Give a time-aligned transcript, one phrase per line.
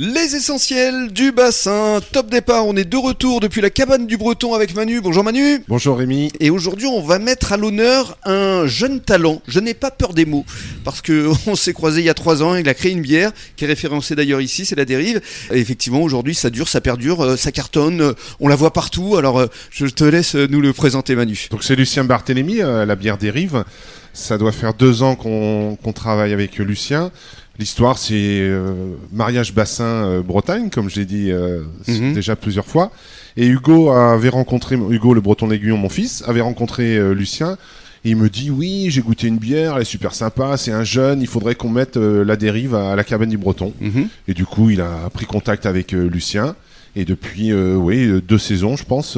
[0.00, 4.54] Les essentiels du bassin, top départ, on est de retour depuis la cabane du Breton
[4.54, 5.00] avec Manu.
[5.00, 5.64] Bonjour Manu.
[5.66, 6.30] Bonjour Rémi.
[6.38, 9.42] Et aujourd'hui on va mettre à l'honneur un jeune talent.
[9.48, 10.44] Je n'ai pas peur des mots
[10.84, 13.32] parce que on s'est croisé il y a trois ans, il a créé une bière
[13.56, 15.20] qui est référencée d'ailleurs ici, c'est la dérive.
[15.50, 19.16] Et effectivement aujourd'hui ça dure, ça perdure, euh, ça cartonne, euh, on la voit partout.
[19.16, 21.48] Alors euh, je te laisse nous le présenter Manu.
[21.50, 23.64] Donc c'est Lucien Barthélémy, la bière dérive.
[24.12, 27.10] Ça doit faire deux ans qu'on travaille avec Lucien.
[27.58, 32.14] L'histoire, c'est euh, mariage bassin euh, Bretagne, comme j'ai dit euh, mhm.
[32.14, 32.92] déjà plusieurs fois.
[33.36, 37.56] Et Hugo avait rencontré, Hugo le breton aiguillon, mon fils, avait rencontré Lucien.
[38.04, 40.82] Et il me dit oui, j'ai goûté une bière, elle est super sympa, c'est un
[40.82, 43.72] jeune, il faudrait qu'on mette la dérive à, la cabane du Breton.
[43.80, 44.08] Mhm.
[44.26, 46.56] Et du coup, il a pris contact avec Lucien.
[46.96, 49.16] Et depuis, oui, deux saisons, je pense,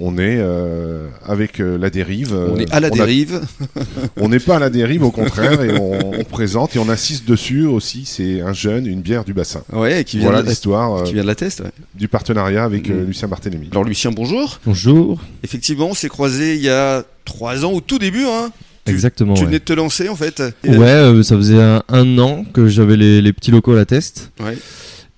[0.00, 2.32] on est euh, avec euh, la dérive.
[2.32, 3.40] on est à la dérive.
[4.16, 7.66] on n'est pas à la dérive, au contraire, et on, présente et on insiste dessus
[7.66, 8.04] aussi.
[8.04, 9.62] C'est un jeune, une bière du bassin.
[9.72, 11.02] Ouais, qui vient voilà l'histoire.
[11.04, 11.64] Qui vient de la test.
[11.94, 13.06] Du partenariat avec euh, mm.
[13.06, 13.68] Lucien Barthélémy.
[13.72, 14.60] Alors Lucien, bonjour.
[14.64, 15.20] Bonjour.
[15.42, 18.24] Effectivement, on s'est croisé il y a trois ans au tout début.
[18.24, 18.50] Hein.
[18.86, 19.34] Exactement.
[19.34, 20.42] Tu venais de te lancer en fait.
[20.66, 24.30] Ouais, ça faisait un, an que j'avais les, les, petits locaux à la test.
[24.40, 24.56] Ouais.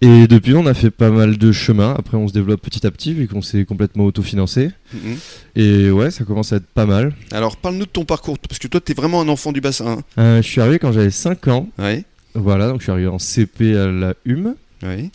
[0.02, 1.94] Et depuis, on a fait pas mal de chemin.
[1.98, 4.70] Après, on se développe petit à petit, vu qu'on s'est complètement autofinancé.
[4.94, 5.16] Mhm.
[5.56, 7.12] Et ouais, ça commence à être pas mal.
[7.32, 9.98] Alors, parle-nous de ton parcours, parce que toi, tu es vraiment un enfant du bassin.
[9.98, 10.02] Hein.
[10.16, 11.68] Euh, je suis arrivé quand j'avais 5 ans.
[11.78, 12.04] Ouais.
[12.34, 14.54] Voilà, donc je suis arrivé en CP à la HUM.
[14.82, 15.10] Ouais.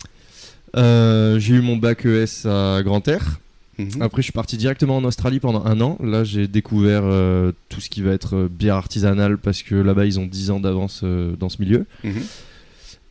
[0.76, 3.40] Euh, j'ai eu mon bac ES à Grand Air.
[3.78, 4.02] Mhm.
[4.02, 5.98] Après, je suis parti directement en Australie pendant un an.
[6.00, 10.20] Là, j'ai découvert euh, tout ce qui va être bière artisanale parce que là-bas, ils
[10.20, 11.86] ont 10 ans d'avance dans ce milieu.
[12.04, 12.22] Mhm.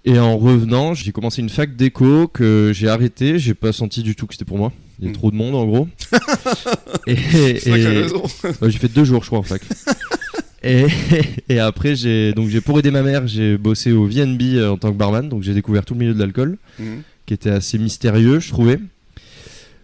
[0.05, 3.39] Et en revenant, j'ai commencé une fac d'éco que j'ai arrêté.
[3.39, 4.71] J'ai pas senti du tout que c'était pour moi.
[4.99, 5.15] Il y a hmm.
[5.15, 5.87] trop de monde en gros.
[7.07, 7.15] et,
[7.65, 9.63] j'ai fait deux jours, je crois, en fac.
[10.63, 10.85] et,
[11.49, 14.77] et, après, j'ai donc j'ai pour aider ma mère, j'ai bossé au VNB euh, en
[14.77, 15.27] tant que barman.
[15.27, 16.99] Donc j'ai découvert tout le milieu de l'alcool, hmm.
[17.25, 18.79] qui était assez mystérieux, je trouvais.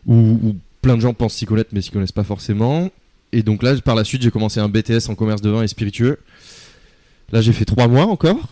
[0.06, 2.92] Où, plein de gens pensent s'y connaître, mais s'y connaissent pas forcément.
[3.34, 5.68] Et donc là, par la suite, j'ai commencé un BTS en commerce de vin et
[5.68, 6.20] spiritueux.
[7.32, 8.50] Là, j'ai fait trois mois encore.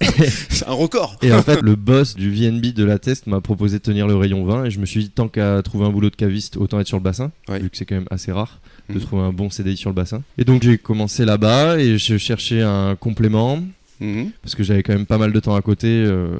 [0.48, 1.16] c'est un record.
[1.22, 4.16] Et en fait, le boss du VNB de la test m'a proposé de tenir le
[4.16, 6.80] rayon 20 et je me suis dit, tant qu'à trouver un boulot de caviste, autant
[6.80, 9.00] être sur le bassin, vu que c'est quand même assez rare de mhm.
[9.00, 10.22] trouver un bon CDI sur le bassin.
[10.38, 13.62] Et donc, j'ai commencé là-bas et je cherchais un complément
[14.00, 14.30] mhm.
[14.42, 15.88] parce que j'avais quand même pas mal de temps à côté.
[15.88, 16.38] Euh,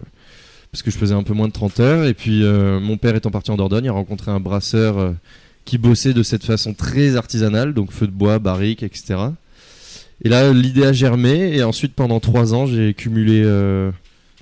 [0.72, 2.04] parce que je faisais un peu moins de 30 heures.
[2.06, 5.12] Et puis, euh, mon père étant parti en Dordogne, il a rencontré un brasseur euh,
[5.64, 9.16] qui bossait de cette façon très artisanale, donc feu de bois, barrique, etc.
[10.24, 11.56] Et là, l'idée a germé.
[11.56, 13.90] Et ensuite, pendant trois ans, j'ai cumulé euh,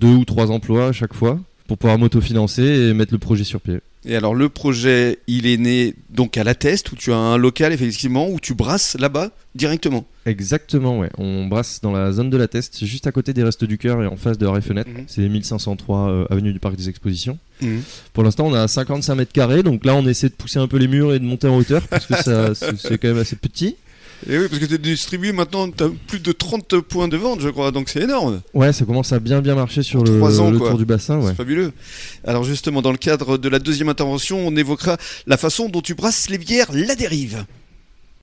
[0.00, 3.60] deux ou trois emplois à chaque fois pour pouvoir m'autofinancer et mettre le projet sur
[3.60, 3.80] pied.
[4.08, 7.36] Et alors, le projet, il est né donc à la Teste, où tu as un
[7.36, 10.06] local, effectivement, où tu brasses là-bas directement.
[10.26, 11.10] Exactement, ouais.
[11.18, 14.00] On brasse dans la zone de la Teste, juste à côté des Restes du Cœur
[14.04, 14.90] et en face de la Fenêtre.
[14.90, 15.04] Mhm.
[15.08, 17.36] C'est 1503 euh, avenue du Parc des Expositions.
[17.60, 17.82] Mhm.
[18.12, 20.76] Pour l'instant, on a 55 mètres carrés, donc là, on essaie de pousser un peu
[20.76, 22.14] les murs et de monter en hauteur, parce que
[22.78, 23.74] c'est quand même assez petit.
[24.28, 27.16] Et oui, parce que tu es distribué maintenant, tu as plus de 30 points de
[27.16, 28.40] vente, je crois, donc c'est énorme.
[28.54, 31.18] Ouais, ça commence à bien bien marcher sur le, tour du bassin.
[31.18, 31.30] Ouais.
[31.30, 31.72] C'est fabuleux.
[32.24, 35.94] Alors justement, dans le cadre de la deuxième intervention, on évoquera la façon dont tu
[35.94, 37.44] brasses les bières La Dérive.